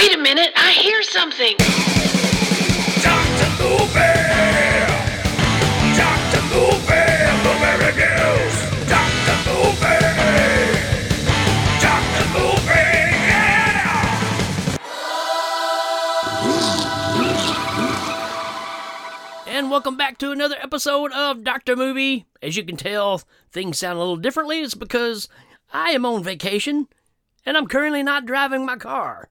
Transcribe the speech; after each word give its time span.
Wait 0.00 0.14
a 0.14 0.18
minute, 0.18 0.50
I 0.56 0.72
hear 0.72 1.02
something. 1.02 1.56
Dr. 3.04 3.50
Movie! 3.60 4.00
Dr. 5.94 6.40
Movie! 6.48 7.04
Movie 7.44 7.76
reviews! 7.84 8.54
Dr. 8.88 9.36
Movie! 9.44 10.00
Dr. 11.82 12.24
Movie! 12.32 13.12
Yeah! 13.28 13.60
And 19.48 19.70
welcome 19.70 19.98
back 19.98 20.16
to 20.16 20.30
another 20.30 20.56
episode 20.62 21.12
of 21.12 21.44
Dr. 21.44 21.76
Movie. 21.76 22.24
As 22.40 22.56
you 22.56 22.64
can 22.64 22.78
tell, 22.78 23.20
things 23.52 23.78
sound 23.78 23.98
a 23.98 24.00
little 24.00 24.16
differently. 24.16 24.62
It's 24.62 24.72
because 24.72 25.28
I 25.74 25.90
am 25.90 26.06
on 26.06 26.24
vacation 26.24 26.88
and 27.44 27.58
I'm 27.58 27.66
currently 27.66 28.02
not 28.02 28.24
driving 28.24 28.64
my 28.64 28.76
car. 28.76 29.28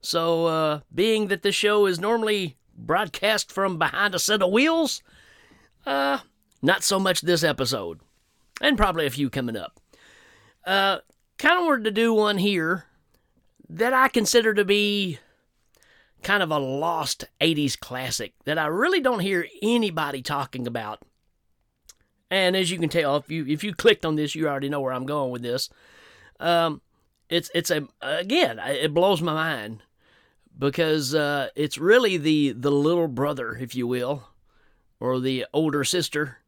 So, 0.00 0.46
uh, 0.46 0.80
being 0.94 1.28
that 1.28 1.42
this 1.42 1.54
show 1.54 1.86
is 1.86 1.98
normally 1.98 2.56
broadcast 2.76 3.50
from 3.50 3.78
behind 3.78 4.14
a 4.14 4.18
set 4.18 4.42
of 4.42 4.52
wheels, 4.52 5.02
uh, 5.84 6.18
not 6.62 6.82
so 6.82 6.98
much 6.98 7.20
this 7.20 7.42
episode. 7.42 8.00
And 8.60 8.76
probably 8.76 9.06
a 9.06 9.10
few 9.10 9.30
coming 9.30 9.56
up. 9.56 9.78
Uh, 10.64 10.98
kind 11.38 11.60
of 11.60 11.66
wanted 11.66 11.84
to 11.84 11.90
do 11.90 12.12
one 12.12 12.38
here 12.38 12.84
that 13.68 13.92
I 13.92 14.08
consider 14.08 14.54
to 14.54 14.64
be 14.64 15.18
kind 16.22 16.42
of 16.42 16.50
a 16.50 16.58
lost 16.58 17.24
80s 17.40 17.78
classic 17.78 18.34
that 18.44 18.58
I 18.58 18.66
really 18.66 19.00
don't 19.00 19.20
hear 19.20 19.46
anybody 19.62 20.22
talking 20.22 20.66
about. 20.66 21.00
And 22.30 22.56
as 22.56 22.70
you 22.70 22.78
can 22.78 22.88
tell, 22.88 23.16
if 23.16 23.30
you 23.30 23.46
if 23.46 23.64
you 23.64 23.74
clicked 23.74 24.04
on 24.04 24.16
this, 24.16 24.34
you 24.34 24.48
already 24.48 24.68
know 24.68 24.80
where 24.80 24.92
I'm 24.92 25.06
going 25.06 25.30
with 25.30 25.42
this. 25.42 25.70
Um, 26.40 26.82
it's 27.30 27.50
it's 27.54 27.70
a 27.70 27.88
again, 28.02 28.58
it 28.58 28.92
blows 28.92 29.22
my 29.22 29.32
mind 29.32 29.82
because 30.58 31.14
uh, 31.14 31.48
it's 31.54 31.78
really 31.78 32.16
the 32.16 32.52
the 32.52 32.70
little 32.70 33.08
brother, 33.08 33.56
if 33.56 33.74
you 33.74 33.86
will, 33.86 34.28
or 35.00 35.20
the 35.20 35.46
older 35.52 35.84
sister 35.84 36.38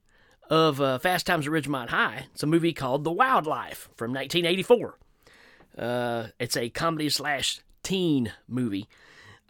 of 0.48 0.80
uh, 0.80 0.98
Fast 0.98 1.26
Times 1.26 1.46
at 1.46 1.52
Ridgemont 1.52 1.88
High. 1.88 2.26
It's 2.32 2.42
a 2.42 2.46
movie 2.46 2.72
called 2.72 3.04
The 3.04 3.12
Wild 3.12 3.46
Life 3.46 3.88
from 3.94 4.12
1984. 4.12 4.98
Uh, 5.78 6.26
it's 6.40 6.56
a 6.56 6.68
comedy 6.68 7.08
slash 7.08 7.60
teen 7.82 8.32
movie. 8.48 8.88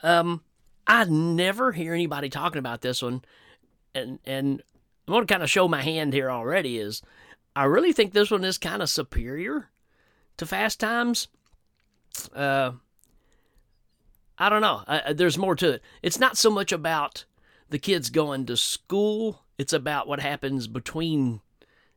Um, 0.03 0.43
I 0.87 1.05
never 1.05 1.73
hear 1.73 1.95
anybody 1.95 2.29
talking 2.29 2.59
about 2.59 2.83
this 2.83 3.03
one, 3.03 3.23
and 3.95 4.19
and 4.25 4.63
I'm 5.09 5.27
to 5.27 5.33
kind 5.33 5.43
of 5.43 5.51
show 5.51 5.67
my 5.69 5.83
hand 5.83 6.13
here 6.13 6.31
already. 6.31 6.79
Is 6.79 7.03
I 7.57 7.65
really 7.65 7.93
think 7.93 8.13
this 8.13 8.31
one 8.31 8.45
is 8.45 8.59
kind 8.59 8.83
of 8.83 8.91
superior 8.91 9.71
to 10.37 10.47
Fast 10.47 10.81
Times. 10.81 11.29
Uh, 12.35 12.73
I 14.41 14.49
don't 14.49 14.63
know. 14.63 14.83
I, 14.89 15.13
there's 15.13 15.39
more 15.39 15.55
to 15.57 15.75
it. 15.75 15.83
It's 16.03 16.19
not 16.19 16.37
so 16.37 16.51
much 16.51 16.73
about 16.73 17.25
the 17.69 17.79
kids 17.79 18.11
going 18.11 18.47
to 18.47 18.57
school. 18.57 19.43
It's 19.59 19.73
about 19.73 20.09
what 20.09 20.19
happens 20.19 20.67
between, 20.67 21.41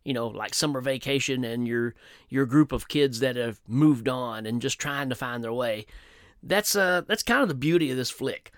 you 0.03 0.13
know, 0.13 0.27
like 0.27 0.53
summer 0.53 0.81
vacation 0.81 1.43
and 1.43 1.67
your 1.67 1.95
your 2.29 2.45
group 2.45 2.71
of 2.71 2.87
kids 2.87 3.21
that 3.21 3.37
have 3.37 3.59
moved 3.67 4.07
on 4.07 4.45
and 4.45 4.61
just 4.61 4.77
trying 4.77 5.09
to 5.09 5.15
find 5.15 5.43
their 5.43 5.53
way 5.53 5.87
that's 6.43 6.75
uh 6.75 7.01
that's 7.07 7.23
kind 7.23 7.41
of 7.41 7.47
the 7.47 7.55
beauty 7.55 7.89
of 7.89 7.97
this 7.97 8.09
flick. 8.09 8.51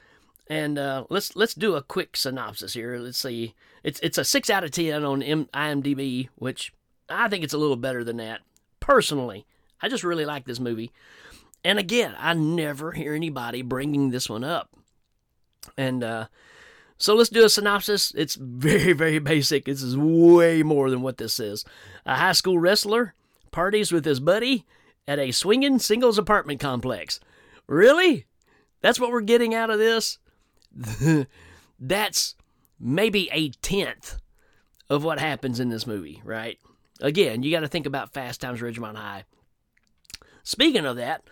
And 0.47 0.77
uh, 0.77 1.05
let's 1.09 1.35
let's 1.35 1.55
do 1.55 1.75
a 1.75 1.81
quick 1.81 2.15
synopsis 2.15 2.73
here. 2.73 2.97
Let's 2.97 3.17
see. 3.17 3.55
It's 3.83 3.99
it's 4.01 4.17
a 4.17 4.23
six 4.23 4.49
out 4.49 4.63
of 4.63 4.71
ten 4.71 5.03
on 5.03 5.21
IMDb, 5.21 6.29
which 6.35 6.73
I 7.09 7.29
think 7.29 7.43
it's 7.43 7.53
a 7.53 7.57
little 7.57 7.75
better 7.75 8.03
than 8.03 8.17
that. 8.17 8.41
Personally, 8.79 9.45
I 9.81 9.89
just 9.89 10.03
really 10.03 10.25
like 10.25 10.45
this 10.45 10.59
movie. 10.59 10.91
And 11.65 11.79
again, 11.79 12.13
I 12.19 12.35
never 12.35 12.91
hear 12.91 13.15
anybody 13.15 13.63
bringing 13.63 14.11
this 14.11 14.29
one 14.29 14.43
up. 14.43 14.69
And 15.75 16.03
uh, 16.03 16.27
so 16.99 17.15
let's 17.15 17.31
do 17.31 17.43
a 17.43 17.49
synopsis. 17.49 18.13
It's 18.15 18.35
very 18.35 18.93
very 18.93 19.17
basic. 19.17 19.65
This 19.65 19.81
is 19.81 19.97
way 19.97 20.61
more 20.61 20.91
than 20.91 21.01
what 21.01 21.17
this 21.17 21.39
is. 21.39 21.65
A 22.05 22.15
high 22.15 22.33
school 22.33 22.59
wrestler 22.59 23.15
parties 23.49 23.91
with 23.91 24.05
his 24.05 24.19
buddy 24.19 24.63
at 25.07 25.17
a 25.17 25.31
swinging 25.31 25.79
singles 25.79 26.19
apartment 26.19 26.59
complex. 26.59 27.19
Really? 27.65 28.27
That's 28.81 28.99
what 28.99 29.11
we're 29.11 29.21
getting 29.21 29.55
out 29.55 29.71
of 29.71 29.79
this? 29.79 30.19
That's 31.79 32.35
maybe 32.79 33.27
a 33.31 33.49
tenth 33.49 34.17
of 34.87 35.03
what 35.03 35.19
happens 35.19 35.59
in 35.59 35.69
this 35.69 35.87
movie, 35.87 36.21
right? 36.23 36.59
Again, 37.01 37.41
you 37.41 37.49
got 37.49 37.61
to 37.61 37.67
think 37.67 37.87
about 37.87 38.13
Fast 38.13 38.39
Times 38.39 38.61
Ridgemont 38.61 38.97
High. 38.97 39.23
Speaking 40.43 40.85
of 40.85 40.97
that, 40.97 41.23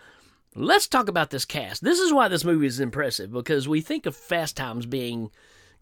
let's 0.54 0.86
talk 0.86 1.08
about 1.08 1.30
this 1.30 1.44
cast. 1.44 1.82
This 1.82 1.98
is 1.98 2.12
why 2.12 2.28
this 2.28 2.44
movie 2.44 2.66
is 2.66 2.80
impressive 2.80 3.32
because 3.32 3.68
we 3.68 3.80
think 3.80 4.06
of 4.06 4.16
Fast 4.16 4.56
Times 4.56 4.86
being 4.86 5.30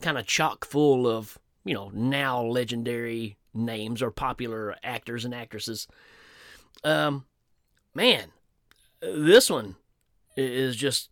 kind 0.00 0.18
of 0.18 0.26
chock 0.26 0.64
full 0.64 1.06
of, 1.06 1.38
you 1.64 1.74
know, 1.74 1.90
now 1.94 2.42
legendary 2.42 3.36
names 3.54 4.02
or 4.02 4.10
popular 4.10 4.76
actors 4.82 5.24
and 5.24 5.34
actresses. 5.34 5.86
Um, 6.84 7.26
man, 7.94 8.30
this 9.00 9.50
one 9.50 9.76
is 10.36 10.76
just 10.76 11.10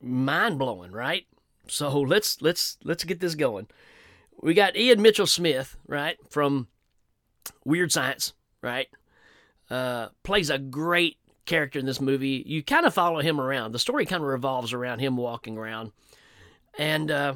mind 0.00 0.58
blowing, 0.58 0.92
right? 0.92 1.26
So 1.68 2.00
let's 2.00 2.40
let's 2.42 2.78
let's 2.84 3.04
get 3.04 3.20
this 3.20 3.34
going. 3.34 3.68
We 4.40 4.54
got 4.54 4.76
Ian 4.76 5.02
Mitchell 5.02 5.26
Smith, 5.26 5.76
right, 5.86 6.16
from 6.28 6.68
Weird 7.64 7.92
Science, 7.92 8.32
right? 8.60 8.88
Uh, 9.70 10.08
plays 10.22 10.50
a 10.50 10.58
great 10.58 11.18
character 11.46 11.78
in 11.78 11.86
this 11.86 12.00
movie. 12.00 12.42
You 12.46 12.62
kind 12.62 12.86
of 12.86 12.94
follow 12.94 13.20
him 13.20 13.40
around. 13.40 13.72
The 13.72 13.78
story 13.78 14.06
kind 14.06 14.22
of 14.22 14.28
revolves 14.28 14.72
around 14.72 15.00
him 15.00 15.16
walking 15.16 15.58
around, 15.58 15.92
and 16.78 17.10
uh, 17.10 17.34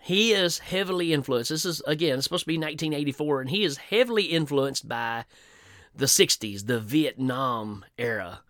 he 0.00 0.32
is 0.32 0.58
heavily 0.58 1.12
influenced. 1.12 1.50
This 1.50 1.64
is 1.64 1.80
again 1.86 2.22
supposed 2.22 2.44
to 2.44 2.48
be 2.48 2.58
1984, 2.58 3.40
and 3.40 3.50
he 3.50 3.64
is 3.64 3.76
heavily 3.76 4.24
influenced 4.24 4.88
by 4.88 5.24
the 5.94 6.06
60s, 6.06 6.66
the 6.66 6.80
Vietnam 6.80 7.84
era 7.98 8.40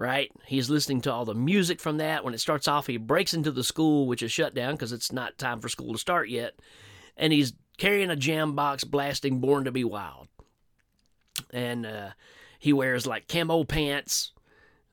right? 0.00 0.32
He's 0.46 0.70
listening 0.70 1.02
to 1.02 1.12
all 1.12 1.26
the 1.26 1.34
music 1.34 1.78
from 1.78 1.98
that. 1.98 2.24
When 2.24 2.32
it 2.32 2.40
starts 2.40 2.66
off, 2.66 2.86
he 2.86 2.96
breaks 2.96 3.34
into 3.34 3.50
the 3.50 3.62
school, 3.62 4.06
which 4.06 4.22
is 4.22 4.32
shut 4.32 4.54
down 4.54 4.72
because 4.72 4.92
it's 4.92 5.12
not 5.12 5.36
time 5.36 5.60
for 5.60 5.68
school 5.68 5.92
to 5.92 5.98
start 5.98 6.30
yet. 6.30 6.58
And 7.18 7.34
he's 7.34 7.52
carrying 7.76 8.08
a 8.08 8.16
jam 8.16 8.54
box 8.54 8.82
blasting 8.82 9.40
Born 9.40 9.64
to 9.64 9.72
Be 9.72 9.84
Wild. 9.84 10.28
And 11.52 11.84
uh, 11.84 12.10
he 12.60 12.74
wears 12.74 13.06
like 13.06 13.26
camo 13.26 13.64
pants, 13.64 14.32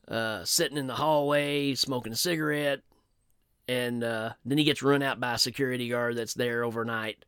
uh, 0.07 0.44
sitting 0.45 0.78
in 0.78 0.88
the 0.88 0.95
hallway, 0.95 1.75
smoking 1.75 2.13
a 2.13 2.16
cigarette. 2.16 2.79
And 3.67 4.03
uh, 4.05 4.31
then 4.45 4.57
he 4.57 4.63
gets 4.63 4.81
run 4.81 5.03
out 5.03 5.19
by 5.19 5.33
a 5.33 5.38
security 5.38 5.89
guard 5.89 6.16
that's 6.16 6.33
there 6.33 6.63
overnight. 6.63 7.25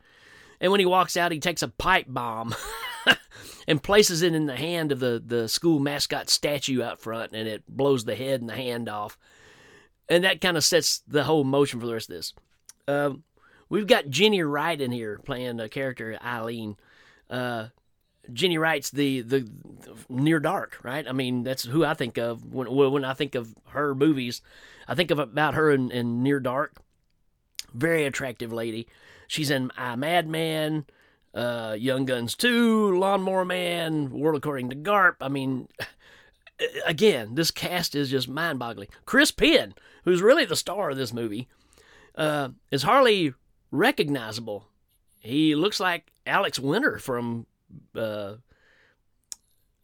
And 0.62 0.72
when 0.72 0.80
he 0.80 0.86
walks 0.86 1.18
out, 1.18 1.34
he 1.34 1.40
takes 1.40 1.62
a 1.62 1.68
pipe 1.68 2.06
bomb 2.08 2.56
and 3.68 3.84
places 3.84 4.22
it 4.22 4.34
in 4.34 4.46
the 4.46 4.56
hand 4.56 4.94
of 4.94 5.02
the, 5.02 5.22
the 5.24 5.50
school 5.50 5.80
mascot 5.80 6.30
statue 6.30 6.82
out 6.82 7.02
front, 7.02 7.34
and 7.34 7.46
it 7.46 7.64
blows 7.68 8.06
the 8.06 8.16
head 8.16 8.40
and 8.40 8.50
the 8.50 8.56
hand 8.56 8.88
off. 8.88 9.18
And 10.08 10.24
that 10.24 10.40
kind 10.40 10.56
of 10.56 10.64
sets 10.64 11.00
the 11.06 11.26
whole 11.26 11.44
motion 11.44 11.82
for 11.82 11.86
the 11.86 11.94
rest 11.94 12.10
of 12.10 12.16
this. 12.16 12.34
Um, 12.88 13.24
we've 13.68 13.88
got 13.88 14.10
Jenny 14.10 14.42
Wright 14.42 14.80
in 14.80 14.92
here 14.92 15.20
playing 15.24 15.60
a 15.60 15.68
character, 15.68 16.18
Eileen. 16.24 16.78
Uh, 17.30 17.68
Jenny 18.34 18.58
Wright's 18.58 18.92
the, 18.92 19.22
the, 19.22 19.40
the 19.40 19.96
Near 20.10 20.40
Dark, 20.40 20.80
right? 20.84 21.08
I 21.08 21.12
mean, 21.12 21.44
that's 21.44 21.64
who 21.64 21.84
I 21.84 21.94
think 21.94 22.18
of 22.18 22.54
when 22.54 22.68
when 22.74 23.06
I 23.06 23.14
think 23.14 23.36
of 23.36 23.54
her 23.70 23.94
movies. 23.96 24.42
I 24.88 24.96
think 24.96 25.12
of 25.12 25.20
about 25.20 25.54
her 25.54 25.72
in, 25.72 25.92
in 25.92 26.24
Near 26.24 26.40
Dark. 26.40 26.76
Very 27.74 28.06
attractive 28.06 28.52
lady. 28.52 28.88
She's 29.28 29.52
in 29.52 29.72
I 29.78 29.96
Madman, 29.96 30.86
uh, 31.34 31.76
Young 31.78 32.06
Guns 32.06 32.36
2, 32.36 32.98
Lawnmower 32.98 33.46
Man, 33.46 34.10
World 34.10 34.38
According 34.38 34.70
to 34.72 34.76
Garp. 34.76 35.18
I 35.22 35.30
mean, 35.30 35.68
again, 36.86 37.36
this 37.36 37.52
cast 37.52 37.96
is 37.96 38.10
just 38.10 38.28
mind 38.28 38.60
boggling. 38.60 38.90
Chris 39.06 39.32
Penn, 39.32 39.74
who's 40.04 40.22
really 40.22 40.46
the 40.46 40.56
star 40.56 40.90
of 40.90 40.98
this 40.98 41.14
movie, 41.14 41.48
uh, 42.16 42.50
is 42.72 42.84
hardly 42.84 43.34
recognizable. 43.72 44.66
He 45.20 45.54
looks 45.54 45.80
like 45.80 46.12
Alex 46.26 46.60
Winter 46.60 46.98
from 46.98 47.46
uh, 47.96 48.36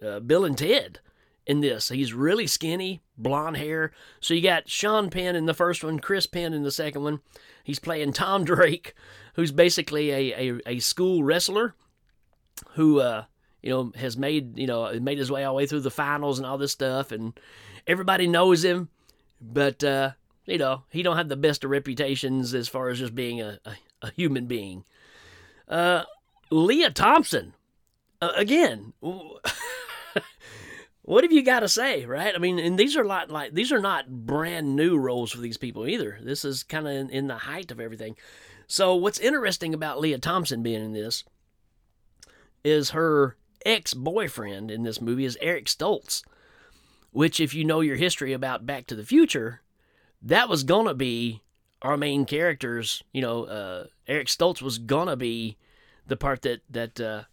uh, 0.06 0.20
Bill 0.20 0.46
and 0.46 0.58
Ted 0.58 1.00
in 1.46 1.62
this. 1.62 1.90
He's 1.90 2.14
really 2.14 2.48
skinny, 2.48 3.02
blonde 3.18 3.58
hair. 3.58 3.92
So 4.20 4.34
you 4.34 4.42
got 4.42 4.70
Sean 4.70 5.10
Penn 5.10 5.36
in 5.36 5.46
the 5.46 5.54
first 5.54 5.84
one, 5.84 6.00
Chris 6.00 6.26
Penn 6.26 6.54
in 6.54 6.64
the 6.64 6.72
second 6.72 7.04
one. 7.04 7.20
He's 7.64 7.80
playing 7.80 8.14
Tom 8.14 8.44
Drake, 8.46 8.94
who's 9.36 9.52
basically 9.52 10.12
a, 10.12 10.52
a, 10.52 10.60
a 10.66 10.80
school 10.80 11.24
wrestler 11.24 11.76
who 12.74 13.00
uh, 13.00 13.26
you 13.62 13.70
know 13.70 13.92
has 13.96 14.18
made 14.18 14.58
you 14.58 14.68
know 14.68 14.98
made 15.00 15.18
his 15.18 15.32
way 15.32 15.44
all 15.44 15.54
the 15.54 15.58
way 15.58 15.66
through 15.66 15.82
the 15.82 15.92
finals 15.92 16.40
and 16.40 16.46
all 16.46 16.58
this 16.58 16.72
stuff, 16.72 17.12
and 17.12 17.38
everybody 17.88 18.28
knows 18.28 18.64
him, 18.64 18.90
but 19.42 19.84
uh, 19.84 20.12
you 20.46 20.58
know 20.58 20.84
he 20.90 21.04
don't 21.04 21.18
have 21.18 21.30
the 21.30 21.36
best 21.36 21.64
of 21.64 21.70
reputations 21.70 22.54
as 22.54 22.68
far 22.68 22.90
as 22.90 23.00
just 23.00 23.16
being 23.16 23.42
a, 23.42 23.60
a, 23.66 23.76
a 24.04 24.12
human 24.12 24.46
being. 24.46 24.86
Uh, 25.68 26.04
Lea 26.52 26.90
Thompson, 26.92 27.54
uh, 28.22 28.32
again. 28.36 28.94
what 31.02 31.24
have 31.24 31.32
you 31.32 31.44
got 31.44 31.60
to 31.62 31.68
say, 31.68 32.06
right? 32.06 32.34
I 32.36 32.40
mean, 32.40 32.60
and 32.60 32.78
these 32.78 32.98
are 32.98 33.04
not 33.04 33.30
like 33.30 33.54
these 33.54 33.72
are 33.72 33.80
not 33.80 34.26
brand 34.26 34.76
new 34.76 34.98
roles 34.98 35.32
for 35.32 35.40
these 35.40 35.58
people 35.58 35.88
either. 35.88 36.20
This 36.22 36.44
is 36.44 36.64
kind 36.64 36.88
of 36.88 36.94
in, 36.94 37.10
in 37.10 37.28
the 37.28 37.38
height 37.38 37.72
of 37.72 37.80
everything. 37.80 38.16
So 38.68 38.96
what's 38.96 39.20
interesting 39.20 39.74
about 39.74 40.00
Lea 40.00 40.18
Thompson 40.18 40.64
being 40.64 40.84
in 40.84 40.94
this 40.94 41.24
is 42.64 42.90
her 42.92 43.38
ex-boyfriend 43.66 44.72
in 44.72 44.84
this 44.84 45.00
movie 45.00 45.26
is 45.26 45.38
Eric 45.40 45.66
Stoltz, 45.66 46.24
which 47.12 47.40
if 47.40 47.54
you 47.54 47.64
know 47.64 47.82
your 47.82 47.96
history 47.96 48.34
about 48.34 48.66
Back 48.66 48.88
to 48.88 48.96
the 48.96 49.06
Future, 49.06 49.62
that 50.22 50.50
was 50.50 50.64
gonna 50.64 50.96
be 50.96 51.44
our 51.84 51.98
main 51.98 52.26
characters. 52.26 53.04
You 53.14 53.22
know, 53.22 53.44
uh, 53.44 53.86
Eric 54.08 54.28
Stoltz 54.28 54.62
was 54.62 54.80
gonna 54.80 55.16
be 55.16 55.58
the 56.08 56.18
part 56.18 56.42
that 56.42 56.62
that 56.72 57.00
uh, 57.00 57.24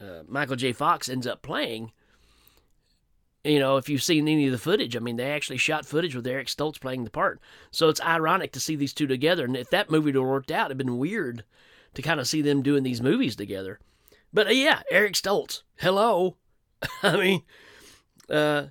uh, 0.00 0.22
Michael 0.26 0.56
J. 0.56 0.72
Fox 0.72 1.08
ends 1.08 1.26
up 1.26 1.42
playing. 1.42 1.92
You 3.44 3.58
know, 3.58 3.76
if 3.76 3.90
you've 3.90 4.02
seen 4.02 4.26
any 4.26 4.46
of 4.46 4.52
the 4.52 4.58
footage, 4.58 4.96
I 4.96 5.00
mean, 5.00 5.16
they 5.16 5.30
actually 5.30 5.58
shot 5.58 5.84
footage 5.84 6.14
with 6.14 6.26
Eric 6.26 6.48
Stoltz 6.48 6.80
playing 6.80 7.04
the 7.04 7.10
part. 7.10 7.40
So 7.70 7.90
it's 7.90 8.00
ironic 8.00 8.52
to 8.52 8.60
see 8.60 8.74
these 8.74 8.94
two 8.94 9.06
together. 9.06 9.44
And 9.44 9.56
if 9.56 9.68
that 9.70 9.90
movie 9.90 10.12
have 10.12 10.22
worked 10.22 10.50
out, 10.50 10.66
it'd 10.66 10.78
been 10.78 10.98
weird 10.98 11.44
to 11.92 12.02
kind 12.02 12.20
of 12.20 12.26
see 12.26 12.40
them 12.40 12.62
doing 12.62 12.82
these 12.82 13.02
movies 13.02 13.36
together. 13.36 13.80
But 14.32 14.48
uh, 14.48 14.50
yeah, 14.50 14.82
Eric 14.90 15.12
Stoltz. 15.12 15.62
Hello. 15.78 16.36
I 17.02 17.16
mean, 17.16 17.42
uh, 18.30 18.66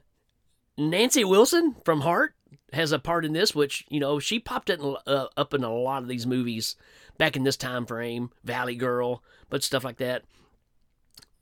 Nancy 0.78 1.24
Wilson 1.24 1.76
from 1.86 2.02
Heart 2.02 2.34
has 2.74 2.92
a 2.92 3.00
part 3.00 3.26
in 3.26 3.34
this, 3.34 3.54
which 3.54 3.86
you 3.90 4.00
know 4.00 4.20
she 4.20 4.40
popped 4.40 4.70
in, 4.70 4.96
uh, 5.06 5.28
up 5.38 5.54
in 5.54 5.64
a 5.64 5.74
lot 5.74 6.02
of 6.02 6.10
these 6.10 6.26
movies 6.28 6.76
back 7.18 7.36
in 7.36 7.44
this 7.44 7.58
time 7.58 7.86
frame. 7.86 8.32
Valley 8.44 8.76
Girl, 8.76 9.24
but 9.50 9.64
stuff 9.64 9.84
like 9.84 9.98
that. 9.98 10.24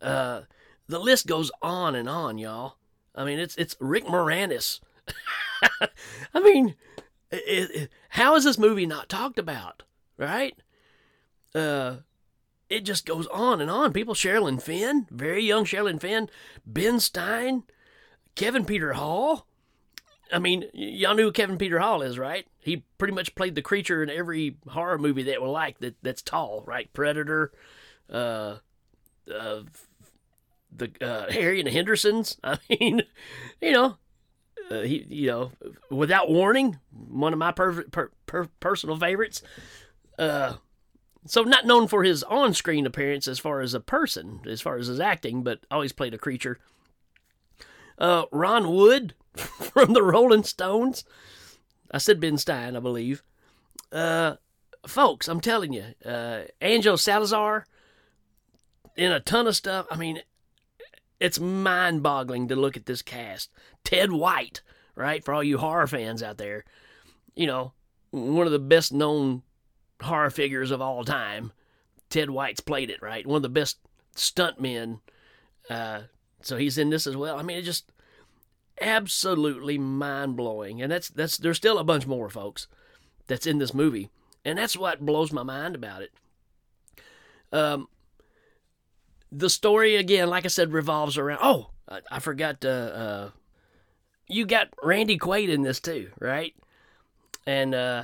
Uh, 0.02 0.42
the 0.88 1.00
list 1.00 1.28
goes 1.28 1.52
on 1.62 1.96
and 1.96 2.10
on, 2.10 2.38
y'all. 2.38 2.76
I 3.16 3.26
mean, 3.26 3.40
it's 3.40 3.56
it's 3.56 3.76
Rick 3.80 4.06
Moranis. 4.06 4.80
I 6.34 6.40
mean, 6.40 6.76
it, 7.32 7.72
it, 7.72 7.90
how 8.10 8.36
is 8.36 8.44
this 8.44 8.58
movie 8.58 8.86
not 8.86 9.10
talked 9.10 9.40
about? 9.40 9.84
Right? 10.18 10.56
Uh, 11.54 11.98
it 12.70 12.82
just 12.86 13.06
goes 13.06 13.28
on 13.28 13.60
and 13.60 13.70
on. 13.70 13.92
People, 13.92 14.14
Sherilyn 14.14 14.62
Fenn, 14.62 15.08
very 15.12 15.44
young 15.44 15.66
Sherilyn 15.66 16.00
Fenn, 16.00 16.30
Ben 16.66 17.00
Stein, 17.00 17.64
Kevin 18.36 18.66
Peter 18.66 18.94
Hall. 18.94 19.46
I 20.32 20.40
mean, 20.40 20.66
y'all 20.74 21.14
knew 21.14 21.26
who 21.26 21.32
Kevin 21.34 21.58
Peter 21.58 21.80
Hall 21.80 22.02
is, 22.02 22.18
right? 22.18 22.48
He 22.60 22.86
pretty 22.98 23.14
much 23.14 23.36
played 23.36 23.56
the 23.56 23.62
creature 23.62 24.02
in 24.02 24.10
every 24.10 24.56
horror 24.70 24.98
movie 24.98 25.24
that 25.24 25.42
we 25.42 25.50
like 25.50 25.80
that 25.80 25.96
that's 26.02 26.22
tall, 26.22 26.64
right? 26.66 26.92
Predator, 26.94 27.52
uh, 28.10 28.58
uh, 29.34 29.64
the 30.76 30.92
uh, 31.02 31.32
Harry 31.32 31.60
and 31.60 31.68
the 31.68 31.72
Hendersons. 31.72 32.38
I 32.44 32.58
mean, 32.70 33.04
you 33.62 33.72
know, 33.72 33.98
uh, 34.70 34.82
he, 34.82 35.06
you 35.10 35.28
know, 35.28 35.52
without 35.90 36.30
warning, 36.30 36.80
one 36.92 37.34
of 37.34 37.40
my 37.40 37.52
per- 37.52 37.84
per- 37.84 38.12
per- 38.26 38.50
personal 38.60 38.98
favorites. 38.98 39.42
Uh, 40.18 40.54
so 41.26 41.44
not 41.44 41.66
known 41.66 41.88
for 41.88 42.04
his 42.04 42.24
on-screen 42.24 42.86
appearance 42.86 43.28
as 43.28 43.38
far 43.38 43.62
as 43.62 43.74
a 43.74 43.80
person, 43.80 44.42
as 44.48 44.62
far 44.62 44.78
as 44.78 44.88
his 44.88 45.00
acting, 45.00 45.44
but 45.44 45.60
always 45.70 45.92
played 45.92 46.14
a 46.14 46.18
creature. 46.18 46.58
Uh, 47.98 48.26
Ron 48.32 48.72
Wood 48.72 49.14
from 49.36 49.94
the 49.94 50.02
Rolling 50.04 50.44
Stones. 50.44 51.04
I 51.92 52.00
said 52.00 52.20
Ben 52.20 52.38
Stein, 52.38 52.76
I 52.76 52.80
believe. 52.80 53.22
Uh, 53.92 54.36
folks, 54.88 55.28
I'm 55.28 55.42
telling 55.42 55.74
you, 55.74 55.86
uh, 56.06 56.44
Angel 56.62 56.98
Salazar 56.98 57.66
in 58.96 59.12
a 59.12 59.20
ton 59.20 59.48
of 59.48 59.56
stuff. 59.56 59.86
I 59.92 59.98
mean, 59.98 60.22
it's 61.22 61.40
mind 61.40 62.02
boggling 62.02 62.48
to 62.48 62.56
look 62.56 62.76
at 62.76 62.88
this 62.88 63.04
cast. 63.04 63.52
Ted 63.84 64.12
White, 64.12 64.64
right? 64.96 65.24
For 65.24 65.36
all 65.36 65.44
you 65.44 65.60
horror 65.60 65.86
fans 65.86 66.24
out 66.24 66.40
there, 66.40 66.66
you 67.36 67.46
know, 67.46 67.74
one 68.10 68.48
of 68.48 68.52
the 68.52 68.58
best 68.60 68.92
known 68.92 69.44
horror 70.02 70.32
figures 70.32 70.72
of 70.72 70.82
all 70.82 71.06
time. 71.06 71.52
Ted 72.10 72.32
White's 72.32 72.60
played 72.60 72.90
it, 72.90 73.04
right? 73.04 73.26
One 73.26 73.38
of 73.38 73.44
the 73.44 73.50
best 73.50 73.78
stuntmen. 74.16 75.00
Uh, 75.70 76.02
so 76.42 76.58
he's 76.58 76.80
in 76.80 76.90
this 76.90 77.06
as 77.06 77.16
well. 77.16 77.38
I 77.38 77.44
mean, 77.44 77.58
it 77.58 77.62
just 77.62 77.92
absolutely 78.82 79.78
mind 79.78 80.36
blowing. 80.36 80.82
And 80.82 80.92
that's 80.92 81.10
that's 81.10 81.38
there's 81.38 81.58
still 81.58 81.78
a 81.78 81.84
bunch 81.84 82.08
more 82.08 82.32
folks 82.32 82.68
that's 83.28 83.46
in 83.46 83.60
this 83.60 83.76
movie, 83.76 84.10
and 84.44 84.58
that's 84.58 84.76
what 84.76 85.06
blows 85.06 85.32
my 85.32 85.44
mind 85.44 85.76
about 85.76 86.02
it. 86.02 86.12
Um, 87.54 87.90
the 89.32 89.50
story 89.50 89.96
again, 89.96 90.30
like 90.30 90.46
I 90.46 90.50
said, 90.50 90.74
revolves 90.74 91.18
around. 91.18 91.40
Oh, 91.42 91.70
I, 91.88 92.02
I 92.12 92.20
forgot. 92.20 92.64
Uh, 92.64 92.68
uh, 92.68 93.30
you 94.28 94.46
got 94.46 94.70
Randy 94.82 95.18
Quaid 95.18 95.50
in 95.50 95.62
this 95.62 95.80
too, 95.80 96.10
right? 96.20 96.54
And 97.46 97.74
uh, 97.74 98.04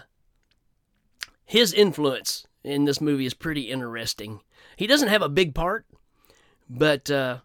his 1.45 1.73
influence 1.73 2.47
in 2.63 2.85
this 2.85 3.01
movie 3.01 3.25
is 3.25 3.33
pretty 3.33 3.69
interesting. 3.69 4.41
He 4.75 4.87
doesn't 4.87 5.07
have 5.09 5.21
a 5.21 5.29
big 5.29 5.55
part, 5.55 5.85
but 6.69 7.09
uh, 7.09 7.39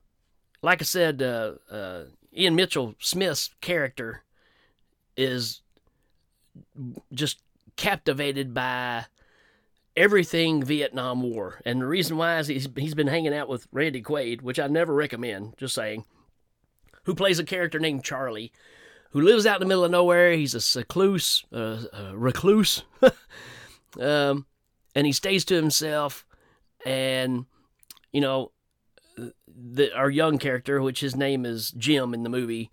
like 0.62 0.80
I 0.80 0.84
said, 0.84 1.22
uh, 1.22 1.52
uh, 1.70 2.04
Ian 2.36 2.56
Mitchell 2.56 2.94
Smith's 2.98 3.50
character 3.60 4.22
is 5.16 5.60
just 7.12 7.40
captivated 7.76 8.52
by 8.52 9.06
everything 9.96 10.62
Vietnam 10.62 11.22
War. 11.22 11.60
And 11.64 11.80
the 11.80 11.86
reason 11.86 12.16
why 12.16 12.38
is 12.38 12.46
he's, 12.46 12.68
he's 12.76 12.94
been 12.94 13.06
hanging 13.06 13.34
out 13.34 13.48
with 13.48 13.68
Randy 13.72 14.02
Quaid, 14.02 14.42
which 14.42 14.58
I 14.58 14.66
never 14.66 14.94
recommend, 14.94 15.54
just 15.56 15.74
saying, 15.74 16.04
who 17.04 17.14
plays 17.14 17.38
a 17.38 17.44
character 17.44 17.78
named 17.78 18.04
Charlie, 18.04 18.52
who 19.10 19.20
lives 19.20 19.46
out 19.46 19.56
in 19.56 19.60
the 19.60 19.66
middle 19.66 19.84
of 19.84 19.90
nowhere. 19.90 20.32
He's 20.32 20.54
a 20.54 20.60
secluse, 20.60 21.44
uh, 21.52 21.82
a 21.92 22.16
recluse, 22.16 22.84
um, 24.00 24.46
and 24.94 25.06
he 25.06 25.12
stays 25.12 25.44
to 25.46 25.54
himself. 25.54 26.24
And, 26.84 27.46
you 28.12 28.20
know, 28.20 28.52
the, 29.16 29.94
our 29.94 30.10
young 30.10 30.38
character, 30.38 30.80
which 30.80 31.00
his 31.00 31.14
name 31.14 31.44
is 31.44 31.70
Jim 31.72 32.14
in 32.14 32.22
the 32.22 32.28
movie, 32.28 32.70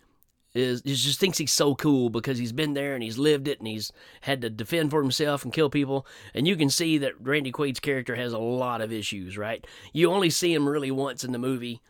is, 0.54 0.82
is 0.82 1.04
just 1.04 1.20
thinks 1.20 1.38
he's 1.38 1.52
so 1.52 1.76
cool 1.76 2.10
because 2.10 2.38
he's 2.38 2.52
been 2.52 2.74
there 2.74 2.96
and 2.96 3.04
he's 3.04 3.18
lived 3.18 3.48
it 3.48 3.60
and 3.60 3.68
he's 3.68 3.92
had 4.22 4.42
to 4.42 4.50
defend 4.50 4.90
for 4.90 5.02
himself 5.02 5.44
and 5.44 5.54
kill 5.54 5.70
people. 5.70 6.06
And 6.34 6.48
you 6.48 6.56
can 6.56 6.70
see 6.70 6.98
that 6.98 7.20
Randy 7.20 7.52
Quaid's 7.52 7.80
character 7.80 8.16
has 8.16 8.34
a 8.34 8.40
lot 8.40 8.82
of 8.82 8.92
issues, 8.92 9.38
right? 9.38 9.66
You 9.94 10.12
only 10.12 10.30
see 10.30 10.54
him 10.54 10.68
really 10.68 10.92
once 10.92 11.24
in 11.24 11.32
the 11.32 11.38
movie, 11.38 11.82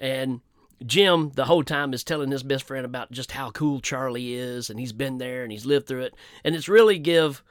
and 0.00 0.40
Jim 0.84 1.30
the 1.34 1.44
whole 1.44 1.62
time 1.62 1.94
is 1.94 2.02
telling 2.02 2.30
his 2.30 2.42
best 2.42 2.64
friend 2.64 2.84
about 2.84 3.12
just 3.12 3.32
how 3.32 3.50
cool 3.50 3.80
Charlie 3.80 4.34
is 4.34 4.68
and 4.68 4.80
he's 4.80 4.92
been 4.92 5.18
there 5.18 5.44
and 5.44 5.52
he's 5.52 5.66
lived 5.66 5.86
through 5.86 6.02
it. 6.02 6.14
And 6.44 6.54
it's 6.56 6.68
really 6.68 6.98
give 6.98 7.42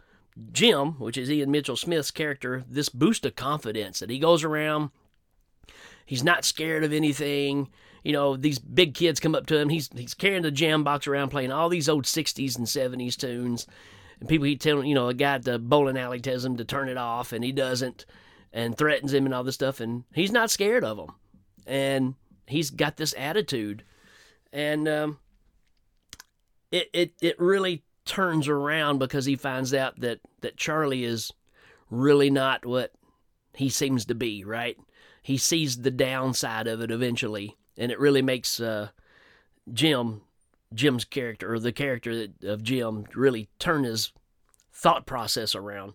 Jim, 0.52 0.94
which 0.94 1.18
is 1.18 1.32
Ian 1.32 1.52
Mitchell 1.52 1.78
Smith's 1.78 2.12
character, 2.12 2.64
this 2.70 2.90
boost 2.90 3.26
of 3.26 3.36
confidence 3.36 4.00
that 4.00 4.10
he 4.10 4.20
goes 4.20 4.44
around. 4.44 4.92
He's 6.06 6.24
not 6.24 6.44
scared 6.44 6.84
of 6.84 6.92
anything 6.92 7.70
you 8.04 8.14
know, 8.14 8.36
these 8.36 8.60
big 8.60 8.94
kids 8.94 9.20
come 9.20 9.36
up 9.36 9.46
to 9.48 9.58
him. 9.58 9.70
He's 9.70 9.90
he's 9.96 10.14
carrying 10.14 10.42
the 10.42 10.52
jam 10.52 10.84
box 10.84 11.08
around, 11.08 11.30
playing 11.30 11.52
all 11.52 11.70
these 11.70 11.90
old 11.90 12.06
'60s 12.06 12.58
and 12.58 12.68
'70s 12.68 13.16
tunes. 13.16 13.68
And 14.20 14.28
people 14.28 14.46
he 14.46 14.56
tell 14.56 14.84
you 14.84 14.96
know, 14.96 15.08
a 15.08 15.14
guy 15.14 15.36
at 15.36 15.44
the 15.44 15.60
bowling 15.60 15.98
alley 15.98 16.20
tells 16.20 16.46
him 16.46 16.58
to 16.58 16.66
turn 16.66 16.90
it 16.90 16.98
off, 16.98 17.32
and 17.32 17.44
he 17.44 17.52
doesn't, 17.52 18.06
and 18.52 18.78
threatens 18.78 19.14
him 19.14 19.26
and 19.26 19.34
all 19.34 19.44
this 19.44 19.56
stuff, 19.56 19.80
and 19.80 20.04
he's 20.14 20.32
not 20.32 20.52
scared 20.52 20.84
of 20.84 20.98
them, 20.98 21.12
and 21.68 22.16
he's 22.48 22.70
got 22.72 22.98
this 22.98 23.14
attitude, 23.18 23.84
and 24.52 24.88
um, 24.88 25.20
it 26.72 26.90
it 26.94 27.14
it 27.22 27.40
really 27.40 27.84
turns 28.06 28.48
around 28.48 28.98
because 28.98 29.26
he 29.26 29.36
finds 29.36 29.74
out 29.74 30.00
that 30.00 30.20
that 30.42 30.58
Charlie 30.58 31.04
is 31.04 31.32
really 31.92 32.32
not 32.32 32.66
what 32.66 32.94
he 33.54 33.70
seems 33.70 34.06
to 34.06 34.16
be. 34.16 34.44
Right? 34.44 34.78
He 35.22 35.38
sees 35.38 35.82
the 35.82 35.92
downside 35.92 36.66
of 36.66 36.82
it 36.82 36.90
eventually 36.90 37.56
and 37.78 37.92
it 37.92 38.00
really 38.00 38.22
makes 38.22 38.60
uh, 38.60 38.90
Jim 39.72 40.22
Jim's 40.74 41.06
character 41.06 41.54
or 41.54 41.60
the 41.60 41.72
character 41.72 42.28
of 42.44 42.64
Jim 42.64 43.06
really 43.14 43.50
turn 43.60 43.84
his 43.84 44.12
thought 44.74 45.06
process 45.06 45.54
around. 45.54 45.94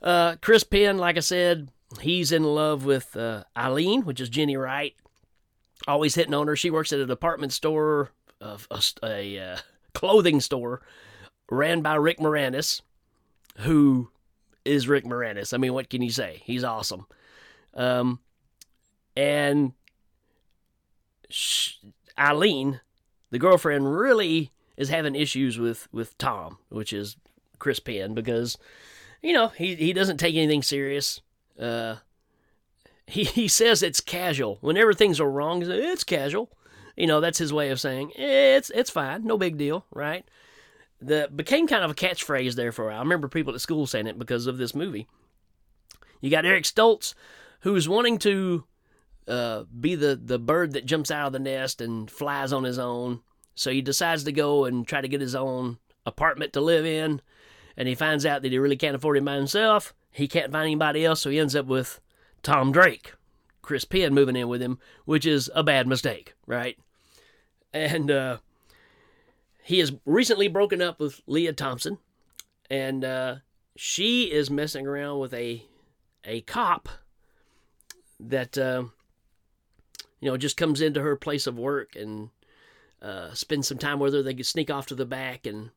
Uh, 0.00 0.36
Chris 0.40 0.64
Penn, 0.64 0.98
like 0.98 1.16
I 1.16 1.20
said, 1.20 1.68
he's 2.00 2.32
in 2.32 2.42
love 2.42 2.84
with 2.84 3.16
uh, 3.16 3.44
Eileen, 3.56 4.02
which 4.02 4.20
is 4.20 4.28
Jenny 4.28 4.56
Wright. 4.56 4.94
Always 5.86 6.14
hitting 6.14 6.34
on 6.34 6.48
her. 6.48 6.56
She 6.56 6.70
works 6.70 6.92
at 6.92 7.00
a 7.00 7.06
department 7.06 7.52
store, 7.52 8.10
a, 8.40 8.58
a, 8.70 8.82
a 9.04 9.38
uh, 9.38 9.56
clothing 9.94 10.40
store, 10.40 10.82
ran 11.50 11.82
by 11.82 11.94
Rick 11.94 12.18
Moranis, 12.18 12.82
who 13.58 14.10
is 14.64 14.88
Rick 14.88 15.04
Moranis. 15.04 15.54
I 15.54 15.56
mean, 15.56 15.72
what 15.72 15.90
can 15.90 16.02
you 16.02 16.10
say? 16.10 16.42
He's 16.44 16.64
awesome. 16.64 17.06
Um, 17.74 18.20
and 19.16 19.72
Eileen, 22.18 22.80
the 23.30 23.38
girlfriend, 23.38 23.96
really 23.96 24.50
is 24.76 24.88
having 24.88 25.14
issues 25.14 25.58
with 25.58 25.88
with 25.92 26.16
Tom, 26.18 26.58
which 26.68 26.92
is 26.92 27.16
Chris 27.58 27.80
Penn, 27.80 28.14
because 28.14 28.58
you 29.22 29.32
know 29.32 29.48
he 29.48 29.74
he 29.74 29.92
doesn't 29.92 30.18
take 30.18 30.34
anything 30.34 30.62
serious. 30.62 31.20
Uh, 31.58 31.96
he 33.06 33.24
he 33.24 33.48
says 33.48 33.82
it's 33.82 34.00
casual. 34.00 34.58
Whenever 34.60 34.92
things 34.92 35.20
are 35.20 35.30
wrong, 35.30 35.62
it's 35.62 36.04
casual. 36.04 36.50
you 36.96 37.06
know, 37.06 37.20
that's 37.20 37.38
his 37.38 37.52
way 37.52 37.70
of 37.70 37.80
saying 37.80 38.12
it's 38.16 38.70
it's 38.70 38.90
fine, 38.90 39.24
no 39.24 39.38
big 39.38 39.56
deal, 39.56 39.84
right? 39.92 40.24
The 41.00 41.28
became 41.34 41.66
kind 41.66 41.84
of 41.84 41.90
a 41.90 41.94
catchphrase 41.94 42.54
there 42.54 42.72
for 42.72 42.84
a 42.84 42.88
while. 42.88 42.98
I 42.98 43.02
remember 43.02 43.28
people 43.28 43.54
at 43.54 43.60
school 43.60 43.86
saying 43.86 44.06
it 44.06 44.18
because 44.18 44.46
of 44.46 44.58
this 44.58 44.74
movie. 44.74 45.08
You 46.20 46.30
got 46.30 46.44
Eric 46.46 46.64
Stoltz, 46.64 47.14
who's 47.60 47.88
wanting 47.88 48.18
to 48.18 48.64
uh, 49.28 49.64
be 49.80 49.94
the 49.94 50.16
the 50.22 50.38
bird 50.38 50.72
that 50.72 50.86
jumps 50.86 51.10
out 51.10 51.28
of 51.28 51.32
the 51.32 51.38
nest 51.38 51.80
and 51.80 52.10
flies 52.10 52.52
on 52.52 52.64
his 52.64 52.78
own. 52.78 53.20
So 53.54 53.70
he 53.70 53.82
decides 53.82 54.24
to 54.24 54.32
go 54.32 54.64
and 54.64 54.86
try 54.86 55.00
to 55.00 55.08
get 55.08 55.20
his 55.20 55.34
own 55.34 55.78
apartment 56.06 56.52
to 56.54 56.60
live 56.60 56.86
in, 56.86 57.20
and 57.76 57.88
he 57.88 57.94
finds 57.94 58.24
out 58.26 58.42
that 58.42 58.52
he 58.52 58.58
really 58.58 58.76
can't 58.76 58.96
afford 58.96 59.18
it 59.18 59.24
by 59.24 59.36
himself. 59.36 59.94
He 60.10 60.28
can't 60.28 60.52
find 60.52 60.66
anybody 60.66 61.04
else, 61.04 61.20
so 61.20 61.30
he 61.30 61.38
ends 61.38 61.56
up 61.56 61.66
with 61.66 62.00
Tom 62.42 62.72
Drake, 62.72 63.12
Chris 63.62 63.84
Penn 63.84 64.14
moving 64.14 64.36
in 64.36 64.48
with 64.48 64.60
him, 64.60 64.78
which 65.04 65.26
is 65.26 65.50
a 65.54 65.62
bad 65.62 65.86
mistake, 65.86 66.34
right? 66.46 66.78
And 67.72 68.10
uh, 68.10 68.38
he 69.62 69.78
has 69.78 69.92
recently 70.04 70.48
broken 70.48 70.82
up 70.82 70.98
with 70.98 71.20
Lea 71.26 71.52
Thompson, 71.52 71.98
and 72.68 73.04
uh, 73.04 73.36
she 73.76 74.24
is 74.24 74.50
messing 74.50 74.86
around 74.86 75.18
with 75.18 75.32
a 75.34 75.64
a 76.24 76.40
cop 76.42 76.88
that 78.20 78.56
uh, 78.56 78.84
you 80.22 80.30
know 80.30 80.36
just 80.36 80.56
comes 80.56 80.80
into 80.80 81.02
her 81.02 81.16
place 81.16 81.48
of 81.48 81.58
work 81.58 81.96
and 81.96 82.30
uh, 83.02 83.34
spends 83.34 83.66
some 83.66 83.76
time 83.78 83.98
with 83.98 84.14
her. 84.14 84.22
They 84.22 84.34
can 84.34 84.44
sneak 84.44 84.70
off 84.70 84.86
to 84.86 84.94
the 84.94 85.04
back, 85.04 85.46
and 85.46 85.70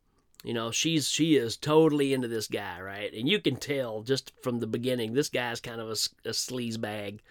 you 0.43 0.53
know 0.53 0.69
she's 0.69 1.09
she 1.09 1.35
is 1.35 1.57
totally 1.57 2.13
into 2.13 2.27
this 2.27 2.47
guy, 2.47 2.79
right? 2.79 3.11
And 3.11 3.27
you 3.27 3.41
can 3.41 3.55
tell 3.55 4.03
just 4.03 4.31
from 4.43 4.59
the 4.59 4.67
beginning 4.67 5.13
this 5.13 5.29
guy's 5.29 5.59
kind 5.59 5.81
of 5.81 5.87
a, 5.89 6.29
a 6.29 6.31
sleaze 6.31 6.79
bag. 6.79 7.21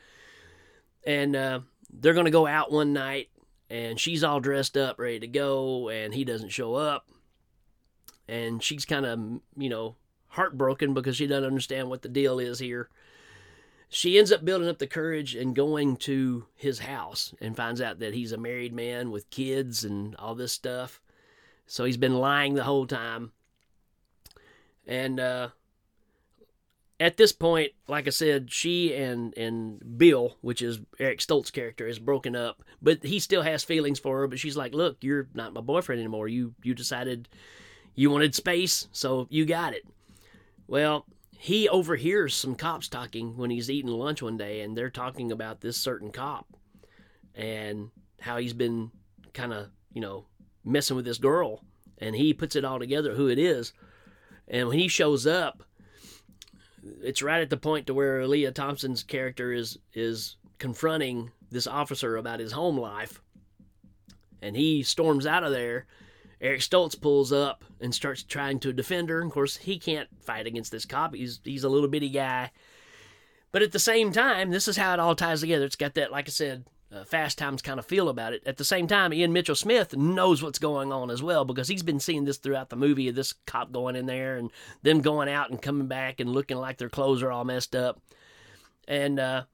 And 1.06 1.37
uh, 1.37 1.61
they're 1.88 2.14
gonna 2.14 2.33
go 2.33 2.49
out 2.49 2.73
one 2.73 2.92
night, 2.92 3.28
and 3.71 3.99
she's 3.99 4.25
all 4.25 4.40
dressed 4.40 4.76
up, 4.76 4.99
ready 4.99 5.21
to 5.21 5.28
go, 5.28 5.88
and 5.90 6.12
he 6.12 6.25
doesn't 6.25 6.49
show 6.49 6.75
up, 6.75 7.09
and 8.26 8.61
she's 8.61 8.85
kind 8.85 9.06
of 9.06 9.21
you 9.56 9.71
know 9.71 9.94
heartbroken 10.30 10.94
because 10.94 11.14
she 11.16 11.28
doesn't 11.28 11.47
understand 11.47 11.88
what 11.88 12.02
the 12.02 12.09
deal 12.09 12.40
is 12.40 12.59
here 12.59 12.88
she 13.95 14.19
ends 14.19 14.33
up 14.33 14.45
building 14.45 14.69
up 14.69 14.79
the 14.79 14.89
courage 14.89 15.37
and 15.37 15.55
going 15.55 15.97
to 15.97 16.47
his 16.57 16.81
house 16.81 17.33
and 17.41 17.57
finds 17.57 17.81
out 17.81 18.01
that 18.01 18.13
he's 18.13 18.33
a 18.33 18.37
married 18.37 18.73
man 18.73 19.13
with 19.13 19.31
kids 19.31 19.85
and 19.85 20.17
all 20.17 20.35
this 20.35 20.51
stuff. 20.51 21.01
So 21.69 21.85
he's 21.85 21.97
been 21.97 22.19
lying 22.19 22.55
the 22.55 22.65
whole 22.65 22.89
time. 22.89 23.31
And 24.85 25.21
uh, 25.21 25.51
at 26.99 27.17
this 27.17 27.31
point, 27.31 27.71
like 27.87 28.09
I 28.09 28.11
said, 28.11 28.51
she 28.51 28.93
and 28.97 29.33
and 29.39 29.97
Bill, 29.97 30.39
which 30.41 30.61
is 30.61 30.81
Eric 30.99 31.21
Stoltz's 31.21 31.53
character, 31.53 31.87
is 31.87 32.01
broken 32.01 32.35
up, 32.35 32.65
but 32.83 33.05
he 33.05 33.21
still 33.21 33.43
has 33.43 33.63
feelings 33.63 34.01
for 34.01 34.19
her. 34.19 34.27
But 34.27 34.41
she's 34.41 34.57
like, 34.57 34.75
"Look, 34.75 34.97
you're 35.03 35.29
not 35.35 35.55
my 35.55 35.61
boyfriend 35.61 36.01
anymore. 36.01 36.27
You 36.27 36.55
you 36.65 36.75
decided 36.75 37.29
you 37.95 38.11
wanted 38.11 38.35
space, 38.35 38.89
so 38.91 39.29
you 39.31 39.47
got 39.47 39.73
it." 39.73 39.87
Well, 40.67 41.07
he 41.45 41.69
overhears 41.69 42.35
some 42.35 42.55
cops 42.55 42.89
talking 42.89 43.37
when 43.37 43.51
he's 43.51 43.71
eating 43.71 43.91
lunch 43.91 44.23
one 44.23 44.39
day, 44.39 44.63
and 44.63 44.75
they're 44.75 44.89
talking 44.89 45.31
about 45.31 45.61
this 45.61 45.77
certain 45.77 46.11
cop 46.11 46.47
and 47.35 47.91
how 48.19 48.39
he's 48.39 48.55
been 48.55 48.91
kind 49.35 49.53
of, 49.53 49.67
you 49.93 50.01
know, 50.01 50.25
messing 50.65 50.97
with 50.97 51.05
this 51.05 51.19
girl. 51.19 51.63
And 51.99 52.17
he 52.17 52.33
puts 52.33 52.57
it 52.57 52.65
all 52.65 52.79
together 52.79 53.13
who 53.13 53.29
it 53.29 53.39
is. 53.39 53.75
And 54.49 54.69
when 54.69 54.79
he 54.79 54.89
shows 54.89 55.27
up, 55.27 55.63
it's 57.03 57.21
right 57.21 57.43
at 57.43 57.51
the 57.51 57.59
point 57.59 57.89
to 57.89 57.95
where 57.95 58.27
Lea 58.27 58.51
Thompson's 58.51 59.03
character 59.03 59.53
is 59.53 59.79
is 59.93 60.37
confronting 60.59 61.31
this 61.51 61.67
officer 61.67 62.17
about 62.17 62.41
his 62.41 62.53
home 62.53 62.79
life. 62.79 63.21
And 64.41 64.57
he 64.57 64.83
storms 64.83 65.27
out 65.27 65.45
of 65.45 65.53
there 65.53 65.85
Eric 66.41 66.61
Stoltz 66.61 67.00
pulls 67.00 67.33
up 67.33 67.64
and 67.81 67.95
starts 67.95 68.23
trying 68.23 68.61
to 68.61 68.73
defend 68.73 69.09
her. 69.09 69.23
Of 69.23 69.33
course, 69.33 69.57
he 69.57 69.79
can't 69.79 70.09
fight 70.21 70.47
against 70.47 70.73
this 70.73 70.85
cop. 70.85 71.14
He's 71.14 71.41
he's 71.45 71.64
a 71.64 71.69
little 71.69 71.88
bitty 71.88 72.11
guy. 72.11 72.50
But 73.53 73.62
at 73.62 73.73
the 73.73 73.79
same 73.79 74.11
time, 74.12 74.50
this 74.50 74.67
is 74.67 74.76
how 74.76 74.95
it 74.95 75.00
all 75.00 75.14
ties 75.14 75.41
together. 75.41 75.64
It's 75.64 75.76
got 75.76 75.95
that, 75.95 76.11
like 76.11 76.29
I 76.29 76.31
said, 76.31 76.64
uh, 76.93 77.05
Fast 77.05 77.38
Times 77.38 77.62
kind 77.62 77.79
of 77.79 77.87
feel 77.87 78.09
about 78.09 78.33
it. 78.33 78.43
At 78.47 78.57
the 78.57 78.64
same 78.64 78.87
time, 78.87 79.12
Ian 79.12 79.33
Mitchell 79.33 79.55
Smith 79.55 79.97
knows 79.97 80.43
what's 80.43 80.59
going 80.59 80.93
on 80.93 81.11
as 81.11 81.23
well 81.23 81.45
because 81.45 81.69
he's 81.69 81.83
been 81.83 82.00
seeing 82.00 82.25
this 82.25 82.38
throughout 82.38 82.71
the 82.71 82.76
movie 82.76 83.09
of 83.09 83.14
this 83.14 83.33
cop 83.47 83.71
going 83.71 83.97
in 83.97 84.07
there 84.07 84.37
and 84.37 84.50
them 84.83 85.00
going 85.00 85.29
out 85.29 85.50
and 85.50 85.62
coming 85.62 85.87
back 85.87 86.19
and 86.21 86.31
looking 86.33 86.57
like 86.57 86.79
their 86.79 86.88
clothes 86.88 87.23
are 87.23 87.31
all 87.31 87.45
messed 87.45 87.76
up. 87.76 88.00
And 88.87 89.19
uh, 89.19 89.45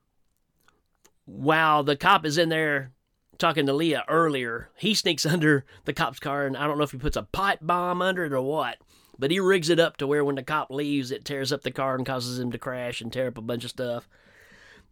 while 1.24 1.82
the 1.82 1.96
cop 1.96 2.24
is 2.26 2.38
in 2.38 2.48
there 2.48 2.92
talking 3.40 3.66
to 3.66 3.72
Lea 3.72 3.98
earlier, 4.08 4.70
he 4.76 4.94
sneaks 4.94 5.26
under 5.26 5.64
the 5.84 5.92
cop's 5.92 6.20
car, 6.20 6.46
and 6.46 6.56
I 6.56 6.66
don't 6.66 6.78
know 6.78 6.84
if 6.84 6.92
he 6.92 6.98
puts 6.98 7.16
a 7.16 7.24
pipe 7.24 7.58
bomb 7.60 8.00
under 8.02 8.24
it 8.24 8.32
or 8.32 8.42
what, 8.42 8.78
but 9.18 9.30
he 9.30 9.40
rigs 9.40 9.68
it 9.70 9.80
up 9.80 9.96
to 9.96 10.06
where 10.06 10.24
when 10.24 10.36
the 10.36 10.42
cop 10.42 10.70
leaves, 10.70 11.10
it 11.10 11.24
tears 11.24 11.52
up 11.52 11.62
the 11.62 11.70
car 11.70 11.96
and 11.96 12.06
causes 12.06 12.38
him 12.38 12.52
to 12.52 12.58
crash 12.58 13.00
and 13.00 13.12
tear 13.12 13.28
up 13.28 13.38
a 13.38 13.42
bunch 13.42 13.64
of 13.64 13.70
stuff. 13.70 14.08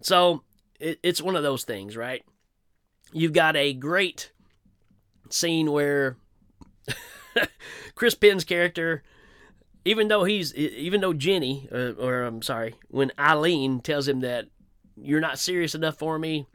So 0.02 0.42
it, 0.80 0.98
it's 1.02 1.22
one 1.22 1.36
of 1.36 1.42
those 1.42 1.64
things, 1.64 1.96
right? 1.96 2.24
You've 3.12 3.32
got 3.32 3.56
a 3.56 3.72
great 3.72 4.32
scene 5.30 5.70
where 5.70 6.16
Chris 7.94 8.14
Penn's 8.14 8.44
character, 8.44 9.02
even 9.84 10.08
though 10.08 10.24
he's, 10.24 10.54
even 10.54 11.00
though 11.00 11.14
Jenny, 11.14 11.68
uh, 11.72 11.92
or 11.92 12.22
I'm 12.22 12.42
sorry, 12.42 12.74
when 12.88 13.12
Eileen 13.18 13.80
tells 13.80 14.08
him 14.08 14.20
that 14.20 14.46
you're 14.96 15.20
not 15.20 15.38
serious 15.38 15.74
enough 15.74 15.96
for 15.96 16.18
me, 16.18 16.46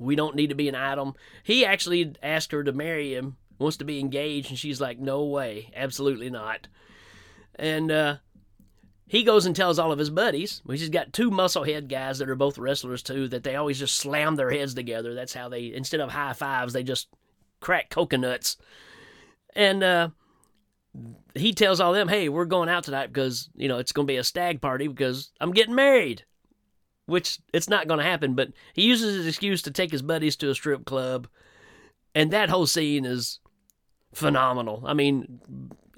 we 0.00 0.16
don't 0.16 0.34
need 0.34 0.48
to 0.48 0.54
be 0.54 0.68
an 0.68 0.74
item. 0.74 1.14
He 1.44 1.64
actually 1.64 2.14
asked 2.22 2.52
her 2.52 2.64
to 2.64 2.72
marry 2.72 3.14
him, 3.14 3.36
wants 3.58 3.76
to 3.76 3.84
be 3.84 4.00
engaged, 4.00 4.48
and 4.48 4.58
she's 4.58 4.80
like, 4.80 4.98
no 4.98 5.24
way, 5.24 5.70
absolutely 5.76 6.30
not. 6.30 6.66
And 7.56 7.92
uh, 7.92 8.16
he 9.06 9.22
goes 9.22 9.44
and 9.44 9.54
tells 9.54 9.78
all 9.78 9.92
of 9.92 9.98
his 9.98 10.08
buddies, 10.08 10.62
which 10.64 10.80
he's 10.80 10.88
got 10.88 11.12
two 11.12 11.30
musclehead 11.30 11.88
guys 11.88 12.18
that 12.18 12.30
are 12.30 12.34
both 12.34 12.58
wrestlers 12.58 13.02
too, 13.02 13.28
that 13.28 13.44
they 13.44 13.56
always 13.56 13.78
just 13.78 13.96
slam 13.96 14.36
their 14.36 14.50
heads 14.50 14.72
together. 14.72 15.14
That's 15.14 15.34
how 15.34 15.50
they, 15.50 15.72
instead 15.72 16.00
of 16.00 16.10
high 16.10 16.32
fives, 16.32 16.72
they 16.72 16.82
just 16.82 17.08
crack 17.60 17.90
coconuts. 17.90 18.56
And 19.54 19.82
uh, 19.82 20.08
he 21.34 21.52
tells 21.52 21.80
all 21.80 21.92
them, 21.92 22.08
hey, 22.08 22.30
we're 22.30 22.46
going 22.46 22.70
out 22.70 22.84
tonight 22.84 23.08
because, 23.08 23.50
you 23.54 23.68
know, 23.68 23.78
it's 23.78 23.92
going 23.92 24.06
to 24.06 24.12
be 24.12 24.16
a 24.16 24.24
stag 24.24 24.62
party 24.62 24.88
because 24.88 25.30
I'm 25.40 25.52
getting 25.52 25.74
married 25.74 26.24
which 27.10 27.38
it's 27.52 27.68
not 27.68 27.88
going 27.88 27.98
to 27.98 28.04
happen, 28.04 28.34
but 28.34 28.52
he 28.72 28.82
uses 28.82 29.16
his 29.16 29.26
excuse 29.26 29.62
to 29.62 29.70
take 29.70 29.90
his 29.90 30.02
buddies 30.02 30.36
to 30.36 30.50
a 30.50 30.54
strip 30.54 30.84
club. 30.84 31.28
And 32.14 32.30
that 32.30 32.50
whole 32.50 32.66
scene 32.66 33.04
is 33.04 33.40
phenomenal. 34.14 34.82
I 34.86 34.94
mean, 34.94 35.40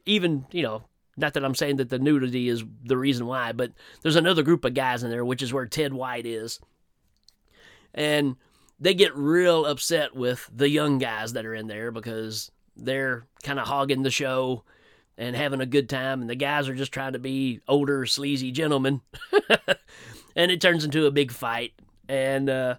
even, 0.07 0.47
you 0.51 0.63
know, 0.63 0.85
not 1.17 1.35
that 1.35 1.45
I'm 1.45 1.55
saying 1.55 1.77
that 1.77 1.91
the 1.91 1.99
nudity 1.99 2.49
is 2.49 2.65
the 2.85 2.97
reason 2.97 3.27
why, 3.27 3.53
but 3.53 3.73
there's 4.03 4.17
another 4.17 4.43
group 4.43 4.65
of 4.65 4.75
guys 4.75 5.03
in 5.03 5.11
there, 5.11 5.25
which 5.25 5.43
is 5.43 5.53
where 5.53 5.67
Ted 5.67 5.93
White 5.93 6.27
is. 6.27 6.59
And 7.95 8.37
they 8.81 8.95
get 8.95 9.15
real 9.15 9.67
upset 9.67 10.17
with 10.17 10.51
the 10.55 10.69
young 10.69 10.99
guys 10.99 11.35
that 11.35 11.47
are 11.47 11.55
in 11.55 11.67
there 11.67 11.91
because 11.91 12.51
they're 12.77 13.27
kind 13.43 13.61
of 13.61 13.67
hogging 13.67 14.03
the 14.03 14.11
show 14.11 14.65
and 15.19 15.37
having 15.37 15.61
a 15.61 15.67
good 15.67 15.89
time, 15.89 16.23
and 16.23 16.31
the 16.31 16.35
guys 16.35 16.69
are 16.69 16.75
just 16.75 16.91
trying 16.91 17.13
to 17.13 17.19
be 17.19 17.61
older, 17.69 18.07
sleazy 18.07 18.51
gentlemen. 18.51 19.03
and 20.37 20.51
it 20.51 20.61
turns 20.61 20.85
into 20.85 21.07
a 21.07 21.11
big 21.11 21.31
fight, 21.31 21.73
and 22.09 22.49
uh, 22.49 22.77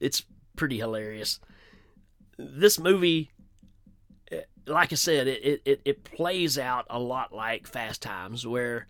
it's 0.00 0.24
pretty 0.56 0.78
hilarious. 0.78 1.40
This 2.38 2.78
movie, 2.78 3.30
eh, 4.30 4.42
like 4.66 4.92
I 4.92 4.96
said, 4.96 5.26
it, 5.26 5.62
it, 5.64 5.80
it 5.84 6.04
plays 6.04 6.58
out 6.58 6.86
a 6.90 6.98
lot 6.98 7.34
like 7.34 7.66
Fast 7.66 8.02
Times, 8.02 8.46
where 8.46 8.86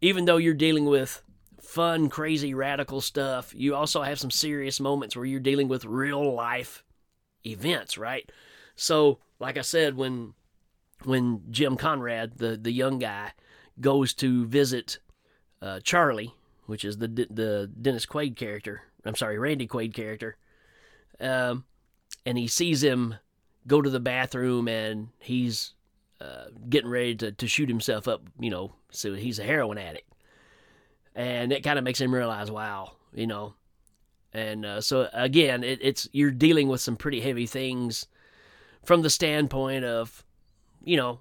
even 0.00 0.24
though 0.24 0.36
you're 0.36 0.54
dealing 0.54 0.86
with 0.86 1.22
fun, 1.60 2.08
crazy, 2.08 2.54
radical 2.54 3.00
stuff, 3.00 3.54
you 3.54 3.74
also 3.74 4.02
have 4.02 4.20
some 4.20 4.30
serious 4.30 4.80
moments 4.80 5.16
where 5.16 5.24
you're 5.24 5.40
dealing 5.40 5.68
with 5.68 5.84
real 5.84 6.34
life 6.34 6.84
events, 7.46 7.96
right? 7.96 8.30
So, 8.74 9.18
like 9.38 9.56
I 9.56 9.62
said, 9.62 9.96
when 9.96 10.34
when 11.04 11.42
Jim 11.50 11.76
Conrad, 11.76 12.38
the 12.38 12.56
the 12.56 12.72
young 12.72 12.98
guy, 12.98 13.32
goes 13.80 14.12
to 14.14 14.46
visit 14.46 14.98
uh, 15.60 15.80
Charlie, 15.80 16.34
which 16.72 16.86
is 16.86 16.96
the 16.96 17.08
the 17.08 17.70
Dennis 17.82 18.06
Quaid 18.06 18.34
character. 18.34 18.80
I'm 19.04 19.14
sorry, 19.14 19.38
Randy 19.38 19.68
Quaid 19.68 19.92
character. 19.92 20.38
Um, 21.20 21.66
and 22.24 22.38
he 22.38 22.48
sees 22.48 22.82
him 22.82 23.16
go 23.66 23.82
to 23.82 23.90
the 23.90 24.00
bathroom, 24.00 24.68
and 24.68 25.08
he's 25.18 25.74
uh, 26.18 26.46
getting 26.70 26.88
ready 26.88 27.14
to, 27.16 27.32
to 27.32 27.46
shoot 27.46 27.68
himself 27.68 28.08
up. 28.08 28.22
You 28.40 28.48
know, 28.48 28.72
so 28.90 29.12
he's 29.12 29.38
a 29.38 29.44
heroin 29.44 29.76
addict, 29.76 30.10
and 31.14 31.52
it 31.52 31.62
kind 31.62 31.78
of 31.78 31.84
makes 31.84 32.00
him 32.00 32.14
realize, 32.14 32.50
wow, 32.50 32.92
you 33.12 33.26
know. 33.26 33.52
And 34.32 34.64
uh, 34.64 34.80
so 34.80 35.10
again, 35.12 35.62
it, 35.62 35.78
it's 35.82 36.08
you're 36.10 36.30
dealing 36.30 36.68
with 36.68 36.80
some 36.80 36.96
pretty 36.96 37.20
heavy 37.20 37.44
things 37.44 38.06
from 38.82 39.02
the 39.02 39.10
standpoint 39.10 39.84
of, 39.84 40.24
you 40.82 40.96
know, 40.96 41.20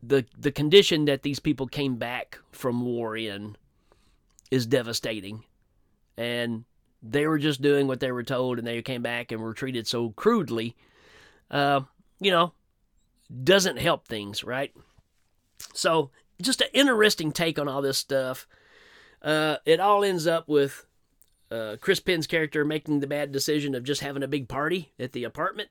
the 0.00 0.24
the 0.38 0.52
condition 0.52 1.06
that 1.06 1.24
these 1.24 1.40
people 1.40 1.66
came 1.66 1.96
back 1.96 2.38
from 2.52 2.84
war 2.84 3.16
in 3.16 3.56
is 4.50 4.66
devastating. 4.66 5.44
And 6.16 6.64
they 7.02 7.26
were 7.26 7.38
just 7.38 7.60
doing 7.60 7.86
what 7.86 8.00
they 8.00 8.12
were 8.12 8.22
told 8.22 8.58
and 8.58 8.66
they 8.66 8.80
came 8.82 9.02
back 9.02 9.30
and 9.30 9.40
were 9.42 9.54
treated 9.54 9.86
so 9.86 10.10
crudely, 10.10 10.76
uh, 11.50 11.80
you 12.20 12.30
know, 12.30 12.52
doesn't 13.42 13.78
help 13.78 14.06
things, 14.06 14.44
right? 14.44 14.72
So, 15.72 16.10
just 16.42 16.60
an 16.60 16.68
interesting 16.72 17.32
take 17.32 17.58
on 17.58 17.68
all 17.68 17.82
this 17.82 17.98
stuff. 17.98 18.46
Uh, 19.22 19.56
it 19.64 19.80
all 19.80 20.04
ends 20.04 20.26
up 20.26 20.48
with 20.48 20.86
uh, 21.50 21.76
Chris 21.80 22.00
Penn's 22.00 22.26
character 22.26 22.64
making 22.64 23.00
the 23.00 23.06
bad 23.06 23.32
decision 23.32 23.74
of 23.74 23.84
just 23.84 24.00
having 24.00 24.22
a 24.22 24.28
big 24.28 24.48
party 24.48 24.92
at 24.98 25.12
the 25.12 25.24
apartment, 25.24 25.70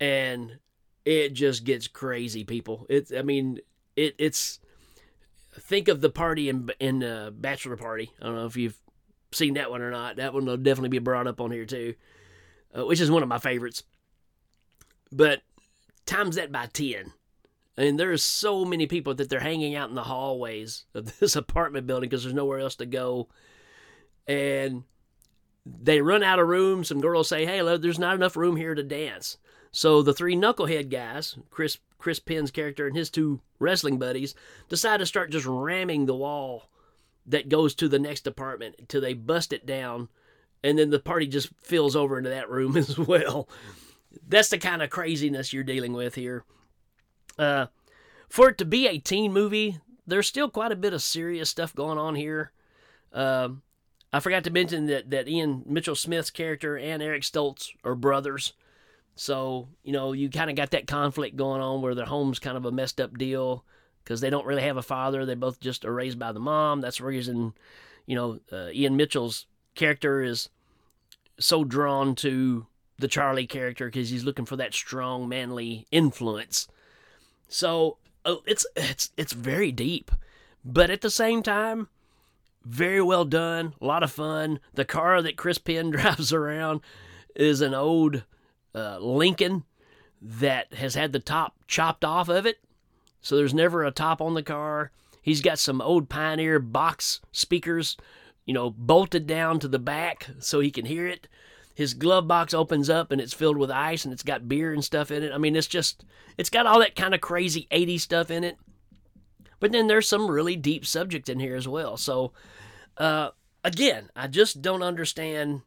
and 0.00 0.58
it 1.04 1.34
just 1.34 1.64
gets 1.64 1.86
crazy, 1.86 2.44
people. 2.44 2.86
It's, 2.88 3.12
I 3.12 3.22
mean, 3.22 3.60
it, 3.96 4.14
it's. 4.18 4.58
Think 5.58 5.88
of 5.88 6.00
the 6.00 6.10
party 6.10 6.48
in 6.48 6.70
in 6.80 7.02
uh, 7.02 7.30
Bachelor 7.30 7.76
Party. 7.76 8.10
I 8.20 8.24
don't 8.26 8.36
know 8.36 8.46
if 8.46 8.56
you've 8.56 8.78
seen 9.32 9.54
that 9.54 9.70
one 9.70 9.82
or 9.82 9.90
not. 9.90 10.16
That 10.16 10.32
one 10.32 10.46
will 10.46 10.56
definitely 10.56 10.88
be 10.88 10.98
brought 10.98 11.26
up 11.26 11.40
on 11.40 11.50
here 11.50 11.66
too, 11.66 11.94
uh, 12.76 12.86
which 12.86 13.00
is 13.00 13.10
one 13.10 13.22
of 13.22 13.28
my 13.28 13.38
favorites. 13.38 13.82
But 15.10 15.42
times 16.06 16.36
that 16.36 16.52
by 16.52 16.66
ten. 16.66 17.12
And 17.76 17.98
there's 17.98 18.22
so 18.22 18.64
many 18.64 18.86
people 18.86 19.14
that 19.14 19.30
they're 19.30 19.40
hanging 19.40 19.74
out 19.74 19.88
in 19.88 19.94
the 19.94 20.02
hallways 20.04 20.84
of 20.94 21.18
this 21.20 21.36
apartment 21.36 21.86
building 21.86 22.08
because 22.08 22.22
there's 22.22 22.34
nowhere 22.34 22.60
else 22.60 22.76
to 22.76 22.86
go. 22.86 23.28
And 24.26 24.84
they 25.66 26.00
run 26.00 26.22
out 26.22 26.38
of 26.38 26.48
room. 26.48 26.84
Some 26.84 27.00
girls 27.00 27.28
say, 27.28 27.44
"Hey, 27.44 27.60
there's 27.76 27.98
not 27.98 28.14
enough 28.14 28.36
room 28.36 28.56
here 28.56 28.74
to 28.74 28.82
dance." 28.82 29.36
So 29.70 30.02
the 30.02 30.12
three 30.12 30.36
knucklehead 30.36 30.90
guys, 30.90 31.36
Chris 31.50 31.78
Chris 32.02 32.18
Penn's 32.18 32.50
character 32.50 32.86
and 32.86 32.96
his 32.96 33.08
two 33.08 33.40
wrestling 33.60 33.96
buddies, 33.96 34.34
decide 34.68 34.98
to 34.98 35.06
start 35.06 35.30
just 35.30 35.46
ramming 35.46 36.06
the 36.06 36.16
wall 36.16 36.68
that 37.24 37.48
goes 37.48 37.76
to 37.76 37.88
the 37.88 38.00
next 38.00 38.26
apartment 38.26 38.74
until 38.80 39.00
they 39.00 39.14
bust 39.14 39.52
it 39.52 39.64
down, 39.64 40.08
and 40.64 40.76
then 40.76 40.90
the 40.90 40.98
party 40.98 41.28
just 41.28 41.50
fills 41.62 41.94
over 41.94 42.18
into 42.18 42.28
that 42.28 42.50
room 42.50 42.76
as 42.76 42.98
well. 42.98 43.48
That's 44.28 44.48
the 44.48 44.58
kind 44.58 44.82
of 44.82 44.90
craziness 44.90 45.52
you're 45.52 45.62
dealing 45.62 45.92
with 45.92 46.16
here. 46.16 46.44
Uh, 47.38 47.66
for 48.28 48.48
it 48.48 48.58
to 48.58 48.64
be 48.64 48.88
a 48.88 48.98
teen 48.98 49.32
movie, 49.32 49.78
there's 50.04 50.26
still 50.26 50.50
quite 50.50 50.72
a 50.72 50.76
bit 50.76 50.92
of 50.92 51.02
serious 51.02 51.50
stuff 51.50 51.74
going 51.74 51.98
on 51.98 52.16
here. 52.16 52.50
Um, 53.12 53.62
I 54.12 54.18
forgot 54.18 54.42
to 54.44 54.50
mention 54.50 54.86
that, 54.86 55.10
that 55.10 55.28
Ian 55.28 55.62
Mitchell 55.66 55.94
Smith's 55.94 56.30
character 56.30 56.76
and 56.76 57.00
Eric 57.00 57.22
Stoltz 57.22 57.68
are 57.84 57.94
brothers. 57.94 58.54
So, 59.14 59.68
you 59.82 59.92
know, 59.92 60.12
you 60.12 60.30
kind 60.30 60.50
of 60.50 60.56
got 60.56 60.70
that 60.70 60.86
conflict 60.86 61.36
going 61.36 61.60
on 61.60 61.82
where 61.82 61.94
their 61.94 62.06
home's 62.06 62.38
kind 62.38 62.56
of 62.56 62.64
a 62.64 62.72
messed 62.72 63.00
up 63.00 63.16
deal 63.18 63.64
because 64.02 64.20
they 64.20 64.30
don't 64.30 64.46
really 64.46 64.62
have 64.62 64.76
a 64.76 64.82
father. 64.82 65.24
They 65.24 65.34
both 65.34 65.60
just 65.60 65.84
are 65.84 65.92
raised 65.92 66.18
by 66.18 66.32
the 66.32 66.40
mom. 66.40 66.80
That's 66.80 66.98
the 66.98 67.04
reason, 67.04 67.52
you 68.06 68.16
know, 68.16 68.40
uh, 68.50 68.70
Ian 68.72 68.96
Mitchell's 68.96 69.46
character 69.74 70.22
is 70.22 70.48
so 71.38 71.64
drawn 71.64 72.14
to 72.16 72.66
the 72.98 73.08
Charlie 73.08 73.46
character 73.46 73.86
because 73.86 74.10
he's 74.10 74.24
looking 74.24 74.44
for 74.44 74.56
that 74.56 74.74
strong, 74.74 75.28
manly 75.28 75.86
influence. 75.90 76.68
So 77.48 77.98
uh, 78.24 78.36
it's 78.46 78.66
it's 78.76 79.10
it's 79.16 79.32
very 79.32 79.72
deep, 79.72 80.10
but 80.64 80.90
at 80.90 81.00
the 81.00 81.10
same 81.10 81.42
time, 81.42 81.88
very 82.64 83.02
well 83.02 83.24
done. 83.24 83.74
A 83.80 83.84
lot 83.84 84.02
of 84.02 84.12
fun. 84.12 84.60
The 84.74 84.84
car 84.84 85.20
that 85.22 85.36
Chris 85.36 85.58
Penn 85.58 85.90
drives 85.90 86.32
around 86.32 86.80
is 87.34 87.60
an 87.60 87.74
old 87.74 88.24
uh, 88.74 88.98
Lincoln 88.98 89.64
that 90.20 90.72
has 90.74 90.94
had 90.94 91.12
the 91.12 91.18
top 91.18 91.56
chopped 91.66 92.04
off 92.04 92.28
of 92.28 92.46
it. 92.46 92.58
So 93.20 93.36
there's 93.36 93.54
never 93.54 93.84
a 93.84 93.90
top 93.90 94.20
on 94.20 94.34
the 94.34 94.42
car. 94.42 94.92
He's 95.20 95.40
got 95.40 95.58
some 95.58 95.80
old 95.80 96.08
Pioneer 96.08 96.58
box 96.58 97.20
speakers, 97.30 97.96
you 98.44 98.54
know, 98.54 98.70
bolted 98.70 99.26
down 99.26 99.60
to 99.60 99.68
the 99.68 99.78
back 99.78 100.28
so 100.38 100.60
he 100.60 100.70
can 100.70 100.86
hear 100.86 101.06
it. 101.06 101.28
His 101.74 101.94
glove 101.94 102.28
box 102.28 102.52
opens 102.52 102.90
up 102.90 103.10
and 103.10 103.20
it's 103.20 103.32
filled 103.32 103.56
with 103.56 103.70
ice 103.70 104.04
and 104.04 104.12
it's 104.12 104.22
got 104.22 104.48
beer 104.48 104.72
and 104.72 104.84
stuff 104.84 105.10
in 105.10 105.22
it. 105.22 105.32
I 105.32 105.38
mean, 105.38 105.56
it's 105.56 105.66
just, 105.66 106.04
it's 106.36 106.50
got 106.50 106.66
all 106.66 106.80
that 106.80 106.96
kind 106.96 107.14
of 107.14 107.20
crazy 107.20 107.66
80s 107.70 108.00
stuff 108.00 108.30
in 108.30 108.44
it. 108.44 108.58
But 109.58 109.72
then 109.72 109.86
there's 109.86 110.08
some 110.08 110.28
really 110.28 110.56
deep 110.56 110.84
subject 110.84 111.28
in 111.28 111.38
here 111.38 111.54
as 111.54 111.68
well. 111.68 111.96
So, 111.96 112.32
uh, 112.98 113.30
again, 113.62 114.10
I 114.14 114.26
just 114.26 114.60
don't 114.60 114.82
understand 114.82 115.62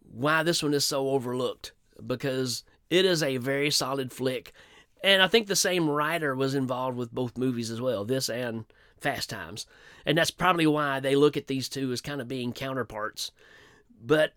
why 0.00 0.42
this 0.42 0.62
one 0.62 0.72
is 0.74 0.86
so 0.86 1.10
overlooked 1.10 1.72
because 2.06 2.64
it 2.90 3.04
is 3.04 3.22
a 3.22 3.36
very 3.36 3.70
solid 3.70 4.12
flick. 4.12 4.52
And 5.02 5.22
I 5.22 5.28
think 5.28 5.46
the 5.46 5.56
same 5.56 5.88
writer 5.88 6.34
was 6.34 6.54
involved 6.54 6.96
with 6.96 7.14
both 7.14 7.38
movies 7.38 7.70
as 7.70 7.80
well, 7.80 8.04
this 8.04 8.28
and 8.28 8.64
Fast 9.00 9.30
Times. 9.30 9.66
And 10.04 10.18
that's 10.18 10.30
probably 10.30 10.66
why 10.66 11.00
they 11.00 11.14
look 11.14 11.36
at 11.36 11.46
these 11.46 11.68
two 11.68 11.92
as 11.92 12.00
kind 12.00 12.20
of 12.20 12.28
being 12.28 12.52
counterparts. 12.52 13.30
But 14.00 14.32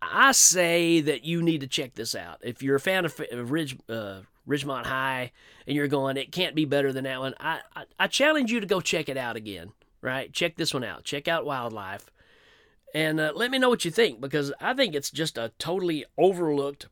I 0.00 0.32
say 0.32 1.00
that 1.00 1.24
you 1.24 1.42
need 1.42 1.60
to 1.60 1.66
check 1.66 1.94
this 1.94 2.14
out. 2.14 2.38
If 2.42 2.62
you're 2.62 2.76
a 2.76 2.80
fan 2.80 3.04
of 3.04 3.50
Ridge, 3.50 3.76
uh, 3.88 4.20
Ridgemont 4.46 4.86
High 4.86 5.32
and 5.66 5.76
you're 5.76 5.88
going, 5.88 6.16
it 6.16 6.32
can't 6.32 6.54
be 6.54 6.64
better 6.64 6.92
than 6.92 7.04
that 7.04 7.20
one, 7.20 7.34
I, 7.40 7.60
I, 7.74 7.84
I 7.98 8.06
challenge 8.06 8.50
you 8.50 8.60
to 8.60 8.66
go 8.66 8.80
check 8.80 9.08
it 9.08 9.16
out 9.16 9.36
again, 9.36 9.72
right? 10.00 10.32
Check 10.32 10.56
this 10.56 10.72
one 10.72 10.84
out. 10.84 11.04
Check 11.04 11.28
out 11.28 11.44
Wild 11.44 11.72
Life. 11.72 12.10
And 12.94 13.20
uh, 13.20 13.32
let 13.34 13.50
me 13.50 13.58
know 13.58 13.68
what 13.68 13.84
you 13.84 13.90
think 13.90 14.20
because 14.20 14.52
I 14.60 14.72
think 14.72 14.94
it's 14.94 15.10
just 15.10 15.36
a 15.36 15.52
totally 15.58 16.06
overlooked 16.16 16.86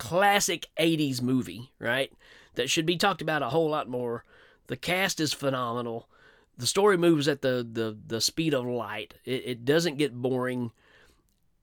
classic 0.00 0.66
80s 0.80 1.20
movie, 1.20 1.70
right? 1.78 2.10
That 2.54 2.70
should 2.70 2.86
be 2.86 2.96
talked 2.96 3.20
about 3.22 3.42
a 3.42 3.50
whole 3.50 3.68
lot 3.68 3.88
more. 3.88 4.24
The 4.66 4.76
cast 4.76 5.20
is 5.20 5.34
phenomenal. 5.34 6.08
The 6.56 6.66
story 6.66 6.96
moves 6.96 7.28
at 7.28 7.42
the, 7.42 7.66
the, 7.70 7.96
the 8.06 8.20
speed 8.20 8.54
of 8.54 8.64
light. 8.64 9.14
It, 9.24 9.42
it 9.44 9.64
doesn't 9.64 9.98
get 9.98 10.14
boring. 10.14 10.72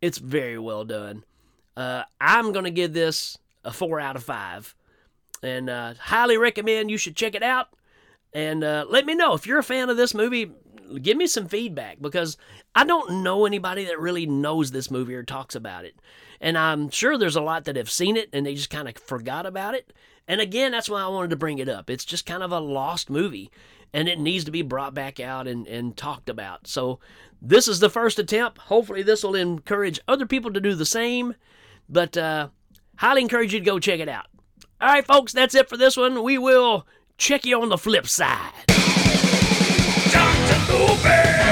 It's 0.01 0.19
very 0.19 0.59
well 0.59 0.85
done. 0.85 1.25
Uh, 1.75 2.03
I'm 2.21 2.51
going 2.53 2.65
to 2.65 2.71
give 2.71 2.93
this 2.93 3.39
a 3.65 3.73
4 3.73 3.99
out 3.99 4.15
of 4.15 4.23
5. 4.23 4.75
And 5.41 5.69
uh, 5.69 5.95
highly 5.99 6.37
recommend 6.37 6.91
you 6.91 6.97
should 6.97 7.15
check 7.15 7.33
it 7.33 7.43
out. 7.43 7.69
And 8.33 8.63
uh, 8.63 8.85
let 8.87 9.05
me 9.05 9.15
know 9.15 9.33
if 9.33 9.47
you're 9.47 9.59
a 9.59 9.63
fan 9.63 9.89
of 9.89 9.97
this 9.97 10.13
movie. 10.13 10.51
Give 11.01 11.17
me 11.17 11.25
some 11.25 11.47
feedback 11.47 11.97
because 11.99 12.37
I 12.75 12.85
don't 12.85 13.23
know 13.23 13.45
anybody 13.45 13.85
that 13.85 13.99
really 13.99 14.27
knows 14.27 14.71
this 14.71 14.91
movie 14.91 15.15
or 15.15 15.23
talks 15.23 15.55
about 15.55 15.85
it. 15.85 15.95
And 16.39 16.57
I'm 16.57 16.89
sure 16.89 17.17
there's 17.17 17.35
a 17.35 17.41
lot 17.41 17.65
that 17.65 17.75
have 17.75 17.89
seen 17.89 18.17
it 18.17 18.29
and 18.31 18.45
they 18.45 18.55
just 18.55 18.69
kind 18.69 18.87
of 18.87 18.97
forgot 18.97 19.45
about 19.45 19.73
it. 19.73 19.93
And 20.27 20.41
again, 20.41 20.71
that's 20.71 20.89
why 20.89 21.01
I 21.01 21.07
wanted 21.07 21.29
to 21.31 21.35
bring 21.35 21.57
it 21.59 21.69
up. 21.69 21.89
It's 21.89 22.05
just 22.05 22.25
kind 22.25 22.43
of 22.43 22.51
a 22.51 22.59
lost 22.59 23.09
movie 23.09 23.49
and 23.93 24.07
it 24.07 24.19
needs 24.19 24.43
to 24.45 24.51
be 24.51 24.61
brought 24.61 24.93
back 24.93 25.19
out 25.19 25.47
and, 25.47 25.67
and 25.67 25.95
talked 25.95 26.29
about. 26.29 26.67
So 26.67 26.99
this 27.41 27.67
is 27.67 27.79
the 27.79 27.89
first 27.89 28.19
attempt. 28.19 28.57
Hopefully, 28.59 29.03
this 29.03 29.23
will 29.23 29.35
encourage 29.35 29.99
other 30.07 30.25
people 30.25 30.51
to 30.53 30.59
do 30.59 30.75
the 30.75 30.85
same. 30.85 31.35
But 31.89 32.17
uh, 32.17 32.49
highly 32.97 33.21
encourage 33.21 33.53
you 33.53 33.59
to 33.59 33.65
go 33.65 33.79
check 33.79 33.99
it 33.99 34.09
out. 34.09 34.27
All 34.81 34.89
right, 34.89 35.05
folks, 35.05 35.33
that's 35.33 35.55
it 35.55 35.69
for 35.69 35.77
this 35.77 35.97
one. 35.97 36.23
We 36.23 36.37
will 36.37 36.85
check 37.17 37.45
you 37.45 37.61
on 37.61 37.69
the 37.69 37.77
flip 37.77 38.07
side. 38.07 38.51
Dr. 40.11 40.71
Movie! 40.71 41.46